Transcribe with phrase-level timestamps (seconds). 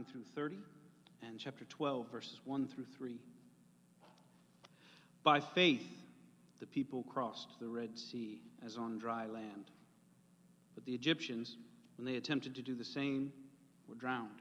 [0.00, 0.56] 29 through 30,
[1.22, 3.18] and chapter 12, verses 1 through 3.
[5.22, 5.86] By faith,
[6.58, 9.70] the people crossed the Red Sea as on dry land.
[10.74, 11.56] But the Egyptians,
[11.96, 13.32] when they attempted to do the same,
[13.88, 14.40] were drowned.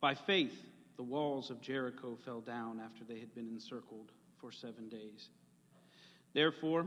[0.00, 0.54] By faith,
[0.96, 5.28] the walls of Jericho fell down after they had been encircled for seven days.
[6.32, 6.86] Therefore,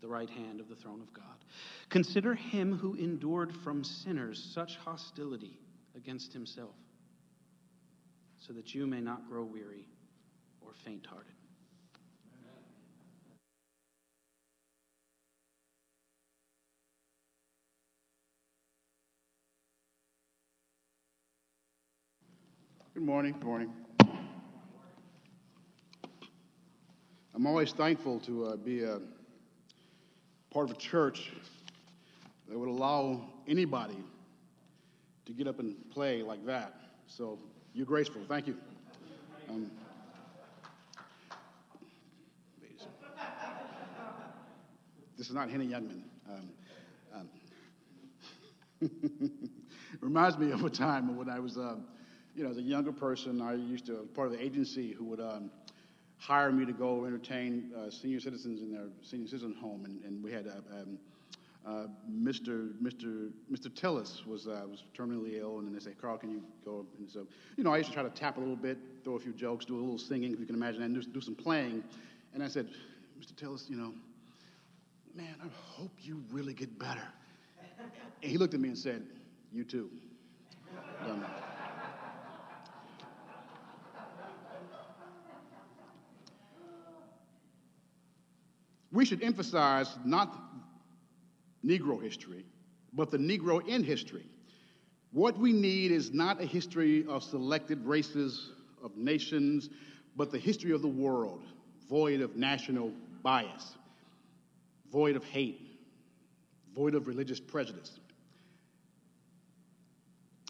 [0.00, 1.24] the right hand of the throne of God.
[1.88, 5.58] Consider him who endured from sinners such hostility
[5.96, 6.74] against himself,
[8.38, 9.86] so that you may not grow weary
[10.60, 11.32] or faint hearted.
[22.94, 23.32] Good morning.
[23.32, 23.72] Good morning.
[27.34, 29.00] I'm always thankful to uh, be a
[30.50, 31.30] part of a church
[32.48, 33.96] that would allow anybody
[35.26, 36.74] to get up and play like that.
[37.06, 37.38] So
[37.72, 38.22] you're graceful.
[38.28, 38.56] Thank you.
[39.48, 39.70] Um,
[45.16, 46.02] this is not Henny Youngman.
[46.28, 47.28] Um,
[48.82, 48.90] um,
[50.00, 51.76] reminds me of a time when I was, uh,
[52.34, 55.20] you know, as a younger person, I used to, part of the agency who would
[55.20, 55.50] um,
[56.20, 60.22] hire me to go entertain uh, senior citizens in their senior citizen home, and, and
[60.22, 60.98] we had uh, um,
[61.66, 62.72] uh, Mr.
[62.82, 63.30] Mr.
[63.50, 63.68] Mr.
[63.68, 67.10] Tillis was uh, was terminally ill, and then they say, "Carl, can you go?" And
[67.10, 67.26] so,
[67.56, 69.64] you know, I used to try to tap a little bit, throw a few jokes,
[69.64, 71.82] do a little singing, if you can imagine, and do, do some playing.
[72.34, 72.68] And I said,
[73.18, 73.32] "Mr.
[73.34, 73.92] Tillis, you know,
[75.14, 77.08] man, I hope you really get better."
[78.22, 79.06] And he looked at me and said,
[79.52, 79.90] "You too."
[88.92, 90.36] We should emphasize not
[91.64, 92.44] Negro history,
[92.92, 94.26] but the Negro in history.
[95.12, 98.50] What we need is not a history of selected races,
[98.82, 99.68] of nations,
[100.16, 101.42] but the history of the world,
[101.88, 102.92] void of national
[103.22, 103.76] bias,
[104.90, 105.60] void of hate,
[106.74, 107.98] void of religious prejudice.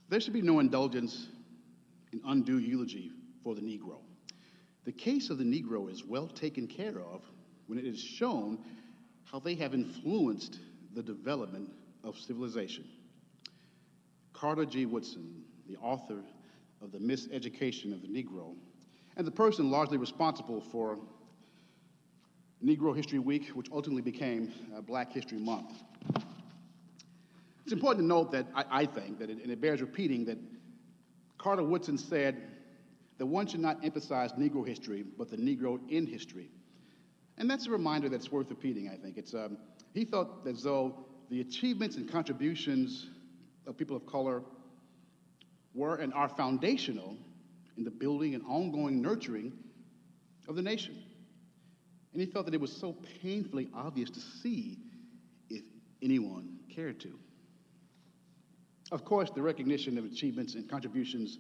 [0.08, 1.28] There should be no indulgence
[2.12, 3.98] in undue eulogy for the Negro.
[4.84, 7.22] The case of the Negro is well taken care of
[7.70, 8.58] when it is shown
[9.22, 10.58] how they have influenced
[10.93, 11.70] the development
[12.02, 12.84] of civilization.
[14.32, 14.87] Carter G.
[14.87, 16.19] Woodson, the author
[16.82, 18.56] of The Miseducation of the Negro,
[19.17, 20.99] and the person largely responsible for
[22.64, 25.70] Negro History Week, which ultimately became uh, Black History Month.
[27.62, 30.38] It's important to note that I, I think that, it, and it bears repeating, that
[31.38, 32.37] Carter Woodson said
[33.19, 36.50] that one should not emphasize Negro history, but the Negro in history.
[37.40, 39.16] And that's a reminder that's worth repeating, I think.
[39.16, 39.56] It's, um,
[39.94, 43.06] he felt as though the achievements and contributions
[43.66, 44.42] of people of color
[45.75, 47.16] were and are foundational
[47.78, 49.54] in the building and ongoing nurturing
[50.48, 51.02] of the nation.
[52.12, 54.76] And he felt that it was so painfully obvious to see
[55.48, 55.62] if
[56.02, 57.19] anyone cared to.
[58.92, 61.38] Of course, the recognition of achievements and contributions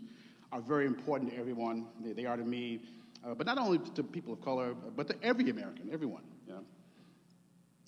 [0.50, 1.88] are very important to everyone.
[2.02, 2.80] They, they are to me,
[3.24, 6.22] uh, but not only to people of color, but to every American, everyone.
[6.46, 6.64] You know?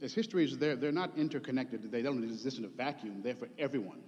[0.03, 1.91] As histories, they're, they're not interconnected.
[1.91, 3.21] They don't exist in a vacuum.
[3.23, 4.01] They're for everyone.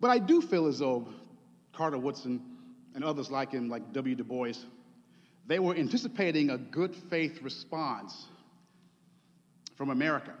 [0.00, 1.08] But I do feel as though
[1.72, 2.40] Carter Woodson
[2.94, 4.14] and others like him, like W.
[4.14, 4.52] Du Bois,
[5.46, 8.26] they were anticipating a good faith response
[9.76, 10.32] from America.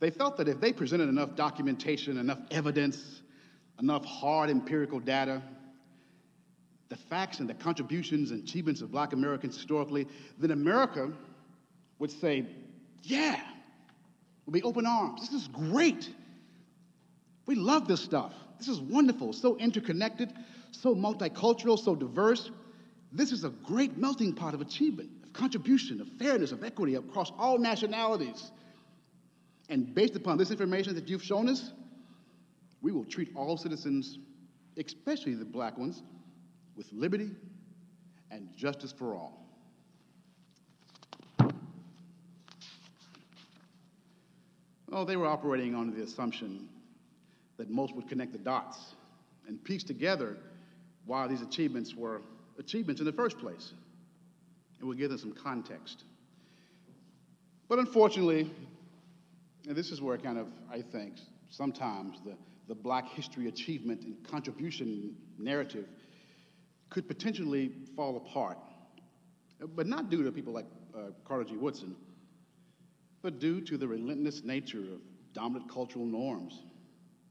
[0.00, 3.22] They felt that if they presented enough documentation, enough evidence,
[3.80, 5.42] enough hard empirical data,
[6.88, 10.06] the facts and the contributions and achievements of black Americans historically,
[10.38, 11.10] then America
[11.98, 12.46] would say,
[13.02, 13.40] yeah,
[14.44, 15.20] we'll be open arms.
[15.20, 16.10] This is great.
[17.46, 18.32] We love this stuff.
[18.58, 20.32] This is wonderful, so interconnected,
[20.70, 22.50] so multicultural, so diverse.
[23.12, 27.32] This is a great melting pot of achievement, of contribution, of fairness, of equity across
[27.38, 28.50] all nationalities.
[29.68, 31.72] And based upon this information that you've shown us,
[32.82, 34.18] we will treat all citizens,
[34.76, 36.02] especially the black ones,
[36.76, 37.30] with liberty
[38.30, 39.46] and justice for all.
[44.92, 46.68] Oh, they were operating under the assumption
[47.56, 48.78] that most would connect the dots
[49.48, 50.36] and piece together
[51.04, 52.22] why these achievements were
[52.58, 53.72] achievements in the first place.
[54.78, 56.04] And we'll give them some context.
[57.68, 58.50] But unfortunately,
[59.66, 61.14] and this is where kind of, I think,
[61.50, 62.34] sometimes the,
[62.68, 65.86] the black history achievement and contribution narrative
[66.90, 68.58] could potentially fall apart.
[69.74, 71.56] But not due to people like uh, Carter G.
[71.56, 71.96] Woodson,
[73.22, 75.00] but due to the relentless nature of
[75.32, 76.62] dominant cultural norms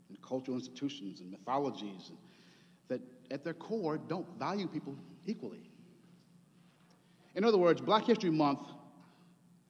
[0.10, 2.12] and cultural institutions and mythologies
[2.88, 5.70] that at their core don't value people equally.
[7.36, 8.68] In other words, Black History Month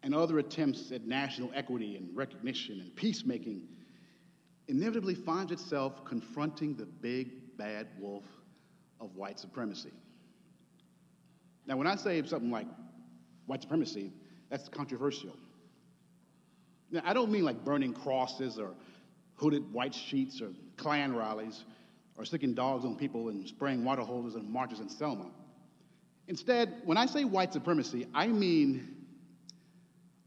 [0.04, 3.62] and other attempts at national equity and recognition and peacemaking
[4.68, 8.24] inevitably finds itself confronting the big bad wolf
[9.00, 9.92] of white supremacy.
[11.68, 12.68] Now, when I say something like
[13.46, 14.12] white supremacy,
[14.50, 15.36] that's controversial.
[16.92, 18.72] Now, I don't mean like burning crosses or
[19.36, 21.64] hooded white sheets or Klan rallies
[22.18, 25.30] or sticking dogs on people and spraying water hoses and marches in Selma.
[26.28, 28.96] Instead, when I say white supremacy, I mean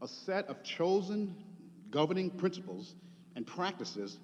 [0.01, 1.35] a set of chosen
[1.89, 2.95] governing principles
[3.35, 4.17] and practices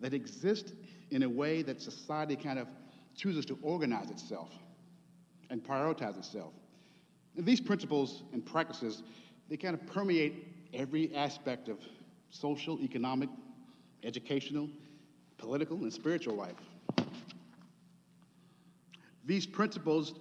[0.00, 0.72] that exist
[1.10, 2.68] in a way that society kind of
[3.20, 4.48] chooses to organize itself
[5.50, 6.54] and prioritize itself.
[7.36, 9.02] And these principles and practices,
[9.50, 11.78] they kind of permeate every aspect of
[12.30, 13.28] social, economic,
[14.04, 14.70] educational,
[15.36, 16.56] political, and spiritual life.
[19.26, 20.14] These principles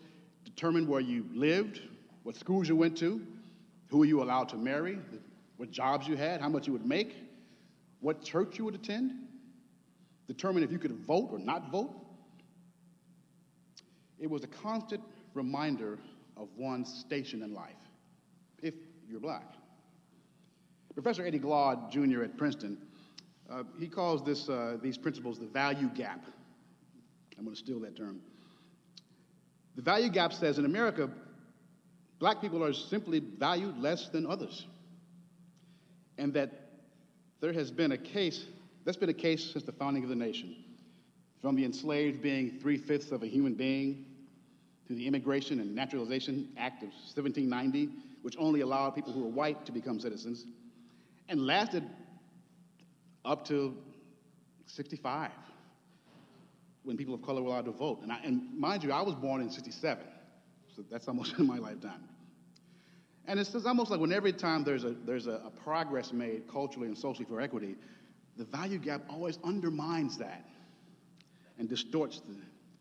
[0.44, 1.82] determine where you lived,
[2.24, 3.25] what schools you went to,
[3.89, 5.00] who you allowed to marry,
[5.56, 7.15] what jobs you had, how much you would make,
[8.01, 9.13] what church you would attend,
[10.27, 11.91] determine if you could vote or not vote.
[14.20, 15.02] It was a constant
[15.34, 16.00] reminder
[16.38, 17.76] of one's station in life,
[18.62, 18.74] if
[19.08, 19.54] you're black.
[20.94, 22.24] Professor Eddie Glaude Jr.
[22.24, 22.78] at Princeton
[23.50, 26.24] uh, he calls this, uh, these principles the value gap.
[27.38, 28.22] I'm going to steal that term.
[29.76, 31.10] The value gap says in America,
[32.20, 34.68] black people are simply valued less than others.
[36.18, 36.52] And that
[37.40, 38.46] there has been a case,
[38.86, 40.56] that's been a case since the founding of the nation.
[41.42, 44.06] From the enslaved being three fifths of a human being,
[44.89, 47.89] to the Immigration and Naturalization Act of 1790,
[48.24, 50.46] which only allowed people who were white to become citizens,
[51.29, 51.84] and lasted
[53.24, 53.77] up to
[54.65, 55.29] 65
[56.84, 58.00] when people of color were allowed to vote.
[58.01, 60.03] And, I, and mind you, I was born in 67,
[60.75, 62.10] so that's almost in my lifetime.
[63.27, 66.88] And it's, almost like when every time there's, a, there's a, a progress made culturally
[66.88, 67.75] and socially for equity,
[68.38, 70.48] the value gap always undermines that
[71.60, 72.36] and distorts the,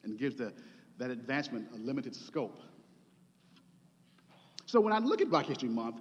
[0.04, 0.54] and gives the,
[0.98, 2.60] that advancement a limited scope.
[4.66, 6.00] So when I look at Black History Month,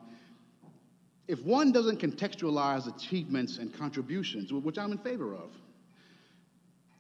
[1.27, 5.51] if one doesn't contextualize achievements and contributions, which I'm in favor of,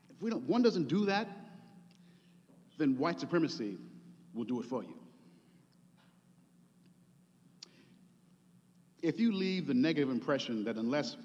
[0.09, 1.27] if we don't, one doesn't do that,
[2.77, 3.77] then white supremacy
[4.33, 4.93] will do it for you.
[9.01, 11.17] If you leave the negative impression that unless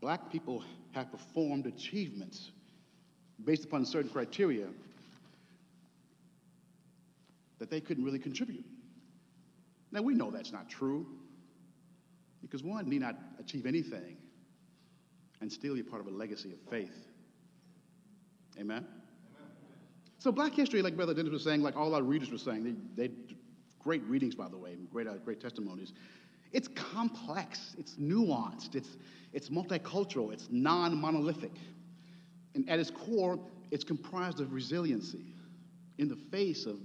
[0.00, 2.50] black people have performed achievements
[3.44, 4.66] based upon certain criteria,
[7.60, 8.64] that they couldn't really contribute.
[9.92, 11.06] Now, we know that's not true
[12.42, 14.16] because one need not achieve anything
[15.40, 17.06] and still be part of a legacy of faith.
[18.58, 18.78] Amen?
[18.78, 18.86] Amen.
[20.18, 22.64] So, Black history, like Brother Dennis was saying, like all our readers were saying,
[22.96, 23.14] they, they
[23.78, 25.92] great readings, by the way, great, uh, great testimonies.
[26.52, 28.96] It's complex, it's nuanced, it's,
[29.32, 31.52] it's multicultural, it's non monolithic.
[32.54, 33.38] And at its core,
[33.70, 35.34] it's comprised of resiliency
[35.98, 36.78] in the face of,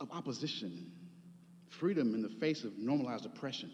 [0.00, 0.90] of opposition,
[1.68, 3.70] freedom in the face of normalized oppression,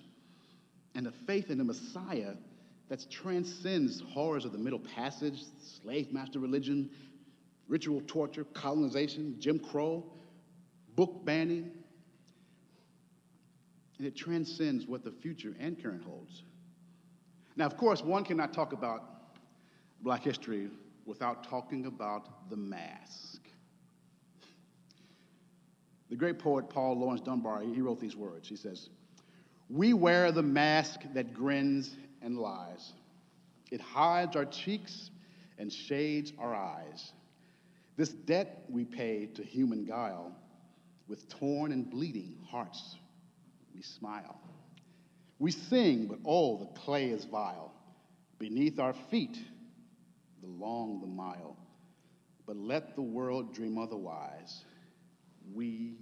[0.95, 2.35] and a faith in the Messiah
[2.89, 5.43] that transcends horrors of the Middle Passage,
[5.83, 6.91] slave master religion,
[7.69, 10.05] ritual torture, colonization, Jim Crow,
[10.95, 11.71] book banning.
[13.99, 16.43] And it transcends what the future and current holds.
[17.57, 19.03] Now, of course, one cannot talk about
[20.03, 20.69] black history
[21.07, 23.46] without talking about the mask.
[26.11, 28.49] The great poet Paul Laurence Dunbar, he wrote these words.
[28.49, 28.89] He says,
[29.69, 32.93] We wear the mask that grins and lies.
[33.71, 35.11] It hides our cheeks
[35.59, 37.13] and shades our eyes.
[37.97, 40.33] This debt we pay to human guile,
[41.09, 42.97] with torn and bleeding hearts
[43.75, 44.41] we smile.
[45.39, 47.73] We sing, but all the clay is vile.
[48.39, 49.39] Beneath our feet,
[50.43, 51.57] the long the mile.
[52.47, 54.65] But let the world dream otherwise.
[55.55, 55.97] We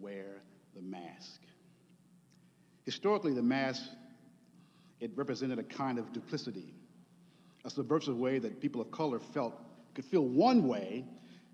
[0.00, 0.42] wear
[0.74, 1.40] the mask.
[2.84, 3.82] Historically, the mask
[5.00, 6.74] it represented a kind of duplicity,
[7.64, 9.54] a subversive way that people of color felt
[9.94, 11.04] could feel one way,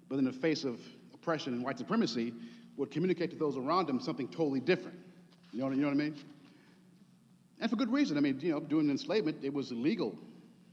[0.09, 0.81] but in the face of
[1.13, 2.33] oppression and white supremacy,
[2.77, 4.99] would communicate to those around them something totally different.
[5.53, 6.17] You know, you know what I mean?
[7.61, 8.17] And for good reason.
[8.17, 10.19] I mean, you know, during enslavement, it was illegal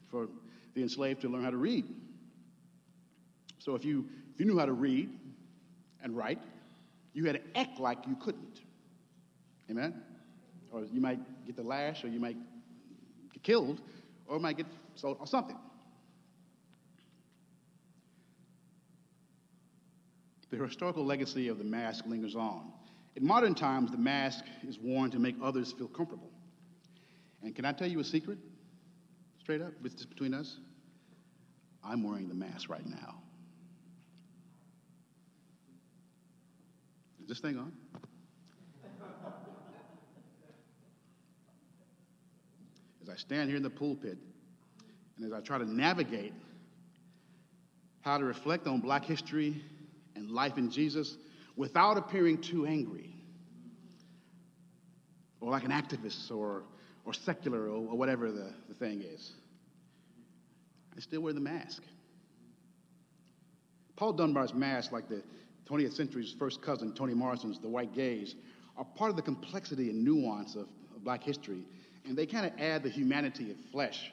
[0.10, 0.28] for
[0.74, 1.86] the enslaved to learn how to read.
[3.60, 5.10] So if you, if you knew how to read
[6.04, 6.40] and write,
[7.14, 8.62] you had to act like you couldn't.
[9.70, 10.02] Amen?
[10.72, 12.38] Or you might get the lash, or you might
[13.34, 13.82] get killed,
[14.28, 15.58] or might get sold, or something.
[20.50, 22.74] The historical legacy of the mask lingers on.
[23.16, 26.30] In modern times, the mask is worn to make others feel comfortable.
[27.42, 28.38] And can I tell you a secret?
[29.40, 30.58] Straight up, between us?
[31.84, 33.16] I'm wearing the mask right now.
[37.32, 37.72] This thing on?
[43.02, 44.18] as I stand here in the pulpit
[45.16, 46.34] and as I try to navigate
[48.02, 49.64] how to reflect on black history
[50.14, 51.16] and life in Jesus
[51.56, 53.16] without appearing too angry
[55.40, 56.64] or like an activist or,
[57.06, 59.32] or secular or, or whatever the, the thing is.
[60.98, 61.82] I still wear the mask.
[63.96, 65.24] Paul Dunbar's mask, like the
[65.72, 68.36] 20th century's first cousin, Toni Morrison's The White Gaze,
[68.78, 71.64] are part of the complexity and nuance of, of black history,
[72.06, 74.12] and they kind of add the humanity of flesh.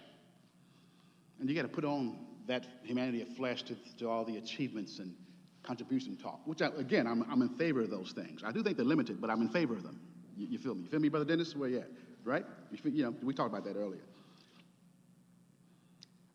[1.40, 4.98] And you got to put on that humanity of flesh to, to all the achievements
[4.98, 5.14] and
[5.62, 8.42] contribution talk, which, I, again, I'm, I'm in favor of those things.
[8.44, 10.00] I do think they're limited, but I'm in favor of them.
[10.36, 10.82] You, you feel me?
[10.82, 11.54] You feel me, Brother Dennis?
[11.54, 11.88] Where you at?
[12.24, 12.44] Right?
[12.70, 14.00] You, feel, you know, we talked about that earlier.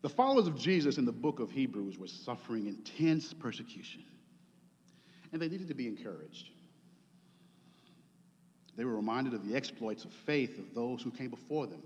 [0.02, 4.04] The followers of Jesus in the book of Hebrews were suffering intense persecution,
[5.34, 6.50] and they needed to be encouraged.
[8.76, 11.82] They were reminded of the exploits of faith of those who came before them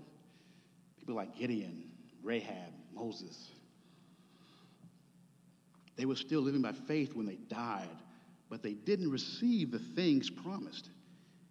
[0.99, 1.85] people like Gideon,
[2.21, 3.49] Rahab, Moses.
[5.95, 7.87] They were still living by faith when they died,
[8.49, 10.89] but they didn't receive the things promised.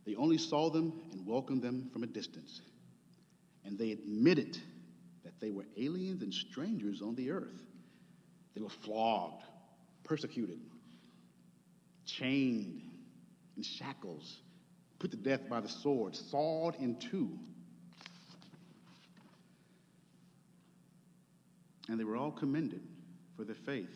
[0.06, 2.60] They only saw them and welcomed them from a distance.
[3.64, 4.56] And they admitted
[5.24, 7.64] that they were aliens and strangers on the earth.
[8.54, 9.42] They were flogged,
[10.04, 10.60] persecuted,
[12.08, 12.82] chained
[13.56, 14.38] in shackles,
[14.98, 17.30] put to death by the sword, sawed in two.
[21.88, 22.82] And they were all commended
[23.36, 23.90] for their faith.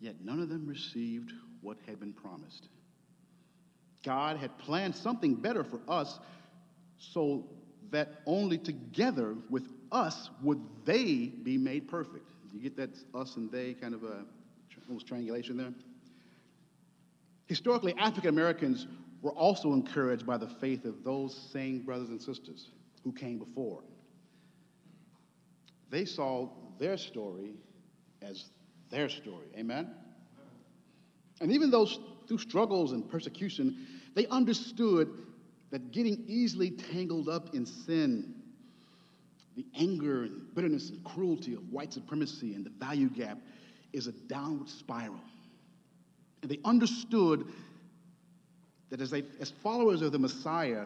[0.00, 2.68] Yet none of them received what had been promised.
[4.04, 6.18] God had planned something better for us
[6.98, 7.44] so
[7.92, 12.28] that only together with us would they be made perfect.
[12.52, 14.24] You get that us and they kind of a
[14.88, 15.72] almost triangulation there?
[17.46, 18.86] Historically, African Americans
[19.20, 22.70] were also encouraged by the faith of those same brothers and sisters
[23.04, 23.82] who came before.
[25.90, 27.54] They saw their story
[28.22, 28.46] as
[28.90, 29.46] their story.
[29.56, 29.90] Amen?
[31.40, 35.10] And even those through struggles and persecution, they understood
[35.70, 38.34] that getting easily tangled up in sin,
[39.56, 43.38] the anger and bitterness and cruelty of white supremacy and the value gap
[43.92, 45.20] is a downward spiral.
[46.42, 47.46] And they understood
[48.90, 50.84] that as, they, as followers of the Messiah,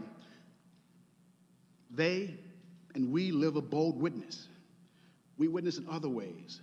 [1.91, 2.39] they
[2.95, 4.49] and we live a bold witness.
[5.37, 6.63] We witness in other ways.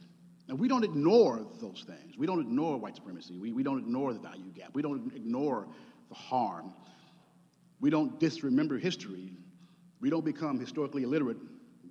[0.50, 2.18] And we don't ignore those things.
[2.18, 3.38] We don't ignore white supremacy.
[3.38, 4.72] We, we don't ignore the value gap.
[4.74, 5.68] We don't ignore
[6.10, 6.74] the harm.
[7.80, 9.32] We don't disremember history.
[10.02, 11.38] We don't become historically illiterate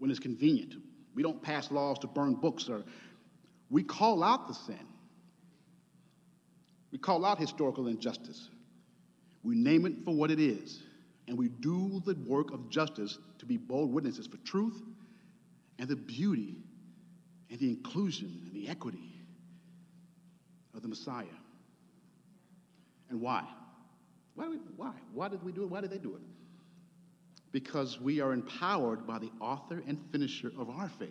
[0.01, 0.75] when it's convenient.
[1.15, 2.83] We don't pass laws to burn books or
[3.71, 4.87] we call out the sin.
[6.93, 8.51] We call out historical injustice.
[9.43, 10.83] We name it for what it is.
[11.27, 14.81] And we do the work of justice to be bold witnesses for truth
[15.79, 16.57] and the beauty
[17.51, 19.13] and the inclusion and the equity
[20.75, 21.25] of the Messiah.
[23.09, 23.45] And why?
[24.35, 24.93] Why, we, why?
[25.13, 25.71] Why did we do it?
[25.71, 26.23] Why did they do it?
[27.53, 31.11] Because we are empowered by the author and finisher of our faith,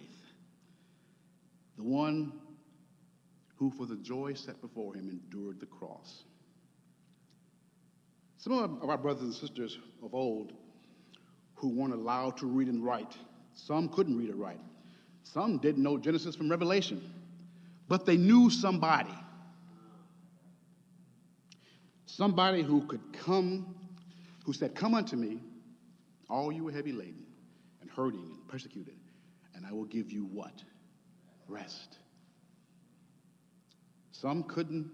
[1.78, 2.34] the one
[3.62, 6.24] who, for the joy set before him, endured the cross.
[8.40, 10.52] Some of our brothers and sisters of old
[11.54, 13.16] who weren't allowed to read and write,
[13.54, 14.60] some couldn't read or write,
[15.22, 17.14] some didn't know Genesis from Revelation,
[17.88, 19.14] but they knew somebody.
[22.08, 23.76] Somebody who could come,
[24.44, 25.40] who said, Come unto me,
[26.32, 27.28] all you are heavy laden
[27.80, 28.96] and hurting and persecuted,
[29.54, 30.64] and I will give you what?
[31.48, 32.00] Rest.
[34.22, 34.88] Some couldn't,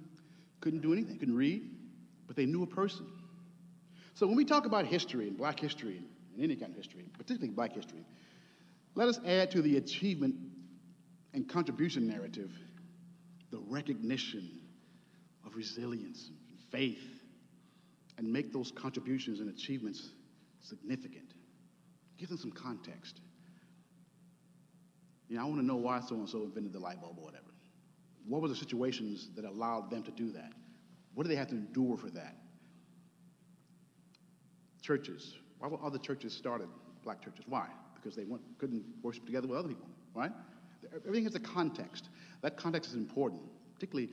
[0.61, 1.69] couldn't do anything, couldn't read,
[2.27, 3.05] but they knew a person.
[4.13, 7.53] So when we talk about history and black history and any kind of history, particularly
[7.53, 8.05] black history,
[8.95, 10.33] let us add to the achievement
[11.33, 12.51] and contribution narrative
[13.51, 14.49] the recognition
[15.45, 17.21] of resilience and faith
[18.17, 20.09] and make those contributions and achievements
[20.61, 21.33] significant.
[22.17, 23.19] Give them some context.
[25.27, 27.25] You know, I want to know why so and so invented the light bulb or
[27.25, 27.46] whatever.
[28.27, 30.51] What were the situations that allowed them to do that?
[31.13, 32.35] What do they have to endure for that?
[34.81, 35.35] Churches.
[35.59, 36.67] Why were other churches started,
[37.03, 37.45] black churches?
[37.47, 37.67] Why?
[38.07, 38.25] because they
[38.57, 40.31] couldn't worship together with other people, right?
[40.95, 42.09] Everything has a context.
[42.41, 43.41] That context is important,
[43.73, 44.09] particularly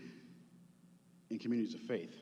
[1.30, 2.14] in communities of faith.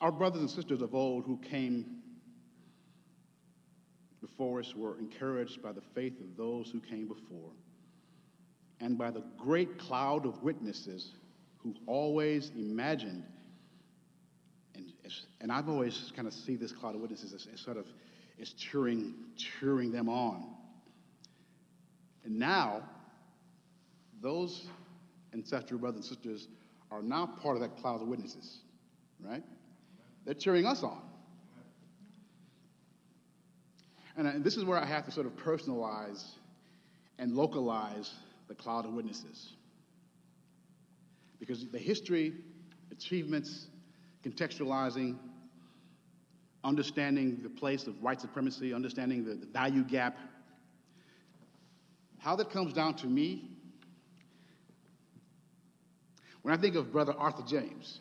[0.00, 2.02] Our brothers and sisters of old who came
[4.20, 7.50] before us were encouraged by the faith of those who came before
[8.84, 11.12] and by the great cloud of witnesses
[11.56, 13.24] who always imagined
[14.74, 14.92] and,
[15.40, 17.86] and I've always kind of see this cloud of witnesses as, as sort of
[18.38, 20.44] is cheering, cheering them on.
[22.24, 22.82] And now,
[24.20, 24.66] those
[25.32, 26.48] ancestral brothers and sisters
[26.90, 28.58] are now part of that cloud of witnesses,
[29.24, 29.44] right?
[30.24, 31.00] They're cheering us on.
[34.16, 36.22] And this is where I have to sort of personalize
[37.18, 38.12] and localize
[38.48, 39.52] the cloud of witnesses.
[41.38, 42.32] Because the history,
[42.90, 43.66] achievements,
[44.24, 45.16] contextualizing,
[46.64, 50.16] understanding the place of white supremacy, understanding the, the value gap.
[52.18, 53.50] How that comes down to me,
[56.42, 58.00] when I think of Brother Arthur James,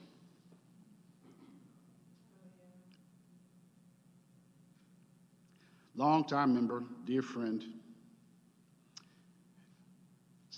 [5.95, 7.63] longtime member, dear friend,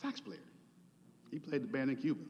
[0.01, 0.39] sax player.
[1.31, 2.21] He played the band in Cuba.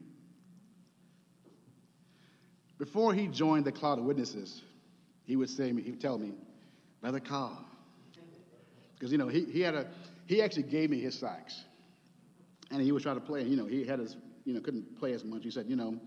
[2.78, 4.62] Before he joined the cloud of witnesses,
[5.24, 6.32] he would say, he would tell me,
[7.00, 7.64] Brother Carl,
[8.94, 9.86] because you know he, he had a
[10.26, 11.64] he actually gave me his sax,
[12.70, 13.42] and he was trying to play.
[13.42, 15.42] You know he had his you know couldn't play as much.
[15.44, 15.98] He said, you know,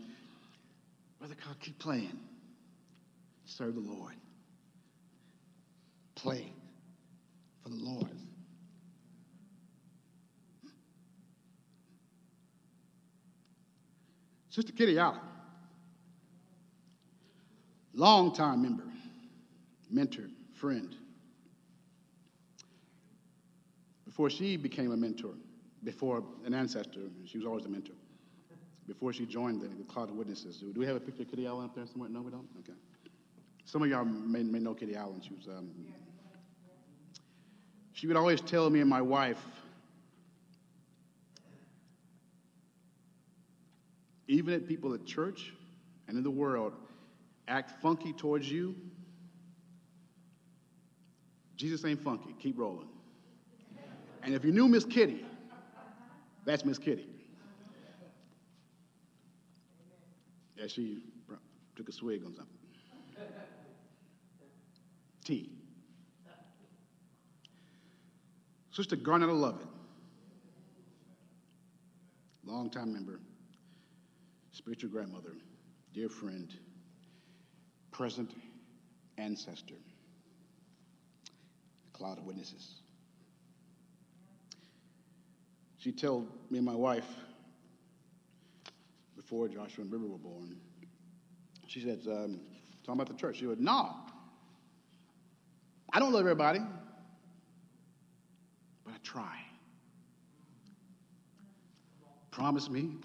[1.20, 2.20] Brother Carl, keep playing,
[3.46, 4.16] serve the Lord,
[6.16, 6.52] play
[7.64, 8.10] for the Lord.
[14.50, 15.20] Sister Kitty Allen,
[17.94, 18.84] longtime member
[19.90, 20.96] mentor, friend.
[24.06, 25.34] Before she became a mentor,
[25.84, 27.94] before an ancestor, she was always a mentor.
[28.88, 30.58] Before she joined the, the cloud of witnesses.
[30.58, 32.10] Do we have a picture of Kitty Allen up there somewhere?
[32.10, 32.48] No, we don't?
[32.60, 32.78] Okay.
[33.66, 35.22] Some of y'all may, may know Kitty Allen.
[35.22, 35.70] She was, um,
[37.94, 39.44] she would always tell me and my wife,
[44.30, 45.54] even if people at church
[46.08, 46.74] and in the world
[47.48, 48.76] act funky towards you,
[51.56, 52.36] Jesus ain't funky.
[52.40, 52.88] Keep rolling.
[54.22, 55.26] And if you knew Miss Kitty,
[56.46, 57.08] That's Miss Kitty.
[60.56, 61.02] Yeah, she
[61.76, 62.56] took a swig on something.
[65.26, 65.50] Tea.
[68.72, 69.68] Sister Garnetta Lovett,
[72.46, 73.20] longtime member,
[74.60, 75.32] spiritual grandmother,
[75.94, 76.54] dear friend,
[77.92, 78.34] present
[79.18, 79.76] ancestor,
[81.94, 82.82] cloud of witnesses.
[85.78, 87.08] She told me and my wife
[89.16, 90.58] before Joshua and River were born,
[91.68, 92.42] she said, um,
[92.84, 93.96] talking about the church, she said, no,
[95.94, 96.60] I don't love everybody,
[98.84, 99.40] but I try.
[102.30, 102.98] Promise me.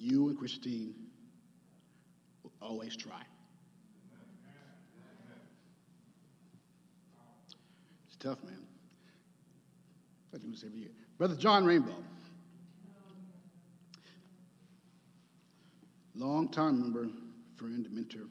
[0.00, 0.94] You and Christine
[2.44, 3.22] will always try.
[8.06, 8.62] It's tough, man.
[10.32, 10.90] I do this every year.
[11.18, 11.96] Brother John Rainbow.
[16.14, 17.08] Long-time member,
[17.56, 18.28] friend, mentor.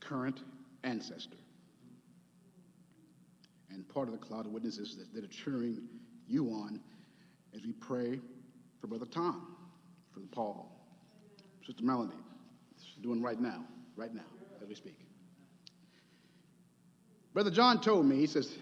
[0.00, 0.40] Current
[0.84, 1.36] ancestor.
[3.70, 5.78] And part of the cloud of witnesses that, that are cheering
[6.30, 6.80] you on
[7.54, 8.20] as we pray
[8.80, 9.56] for Brother Tom,
[10.12, 10.70] for Paul,
[11.66, 12.14] Sister Melanie.
[12.82, 13.64] She's doing right now,
[13.96, 14.24] right now,
[14.62, 14.98] as we speak.
[17.34, 18.52] Brother John told me, he says,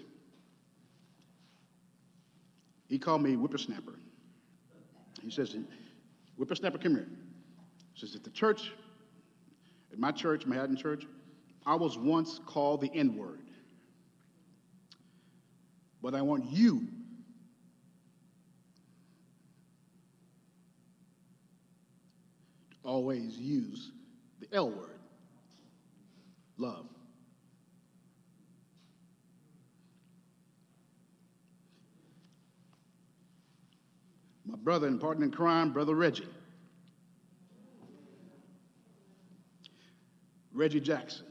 [2.88, 3.98] he called me whippersnapper.
[5.22, 5.56] He says,
[6.36, 7.08] whippersnapper, come here.
[7.94, 8.72] He says, at the church,
[9.92, 11.06] at my church, Manhattan Church,
[11.66, 13.40] I was once called the N word.
[16.02, 16.86] But I want you
[22.88, 23.92] always use
[24.40, 24.98] the L word
[26.56, 26.86] love.
[34.48, 36.26] my brother and partner in crime, Brother Reggie.
[40.54, 41.26] Reggie Jackson.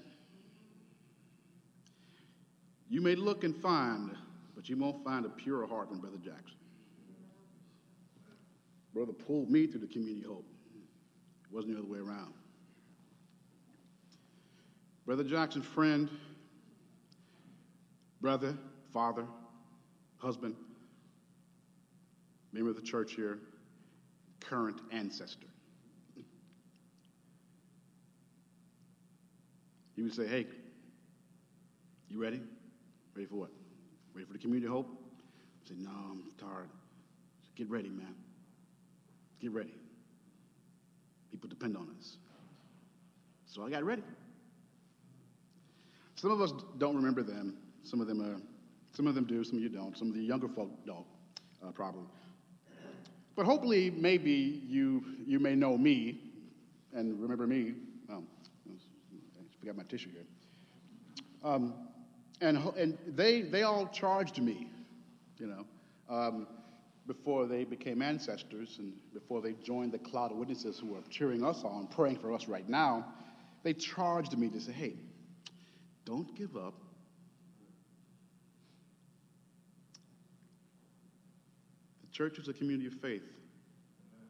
[2.89, 4.15] You may look and find,
[4.55, 6.57] but you won't find a purer heart than Brother Jackson.
[8.93, 10.45] Brother pulled me through the community hope.
[11.49, 12.33] It wasn't the other way around.
[15.05, 16.09] Brother Jackson's friend,
[18.19, 18.57] brother,
[18.91, 19.25] father,
[20.17, 20.55] husband,
[22.51, 23.39] member of the church here,
[24.41, 25.47] current ancestor.
[29.95, 30.45] He would say, Hey,
[32.09, 32.41] you ready?
[33.15, 33.49] Ready for what?
[34.13, 34.87] Ready for the community hope?
[35.63, 36.69] I said, No, I'm tired.
[37.55, 38.13] Get ready, man.
[39.39, 39.73] Get ready.
[41.37, 42.17] People depend on us.
[43.45, 44.01] So I got ready.
[46.15, 47.57] Some of us don't remember them.
[47.83, 48.41] Some of them are,
[48.91, 49.95] some of them do, some of you don't.
[49.95, 51.05] Some of the younger folk don't,
[51.63, 52.07] uh, probably.
[53.35, 56.17] But hopefully, maybe you, you may know me
[56.95, 57.75] and remember me.
[58.11, 58.23] Oh,
[58.67, 60.25] I forgot my tissue here.
[61.43, 61.75] Um,
[62.41, 64.71] and and they, they all charged me,
[65.37, 65.65] you know,
[66.09, 66.47] um,
[67.07, 71.43] before they became ancestors and before they joined the cloud of witnesses who are cheering
[71.43, 73.05] us on, praying for us right now.
[73.63, 74.93] They charged me to say, hey,
[76.05, 76.73] don't give up.
[82.01, 83.23] The church is a community of faith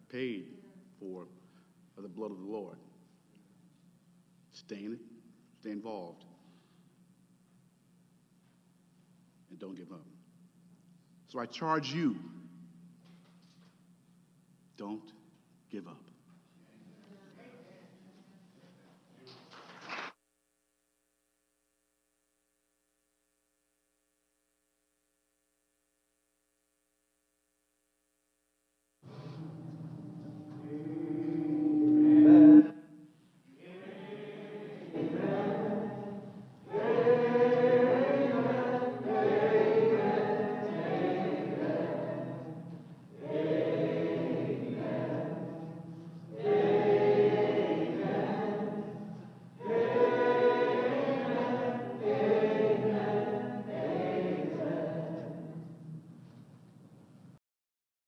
[0.10, 0.46] paid
[1.00, 1.26] for
[1.96, 2.78] by the blood of the Lord.
[4.54, 5.00] Stay in it,
[5.60, 6.24] stay involved,
[9.50, 10.06] and don't give up.
[11.28, 12.16] So I charge you
[14.78, 15.12] don't
[15.72, 16.17] give up.